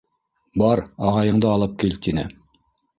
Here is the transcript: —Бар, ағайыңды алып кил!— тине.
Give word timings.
—Бар, 0.61 0.81
ағайыңды 1.11 1.53
алып 1.53 1.79
кил!— 1.87 1.97
тине. 2.09 2.29